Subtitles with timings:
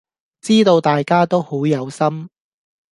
[0.41, 2.27] 知道大家都好有心